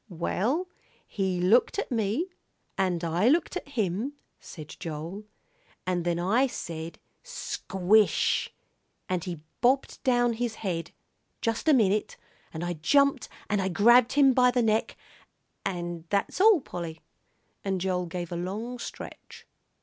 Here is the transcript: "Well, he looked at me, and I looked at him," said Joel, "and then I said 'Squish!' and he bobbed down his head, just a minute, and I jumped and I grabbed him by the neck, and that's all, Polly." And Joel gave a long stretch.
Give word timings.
"Well, 0.09 0.67
he 1.05 1.39
looked 1.39 1.77
at 1.77 1.91
me, 1.91 2.25
and 2.75 3.03
I 3.03 3.27
looked 3.29 3.55
at 3.55 3.67
him," 3.69 4.13
said 4.39 4.75
Joel, 4.79 5.25
"and 5.85 6.03
then 6.05 6.17
I 6.17 6.47
said 6.47 6.97
'Squish!' 7.21 8.51
and 9.07 9.23
he 9.23 9.41
bobbed 9.61 10.01
down 10.01 10.33
his 10.33 10.55
head, 10.65 10.89
just 11.39 11.67
a 11.67 11.73
minute, 11.75 12.17
and 12.51 12.63
I 12.65 12.73
jumped 12.73 13.29
and 13.47 13.61
I 13.61 13.67
grabbed 13.67 14.13
him 14.13 14.33
by 14.33 14.49
the 14.49 14.63
neck, 14.63 14.97
and 15.63 16.05
that's 16.09 16.41
all, 16.41 16.61
Polly." 16.61 17.01
And 17.63 17.79
Joel 17.79 18.07
gave 18.07 18.31
a 18.31 18.35
long 18.35 18.79
stretch. 18.79 19.45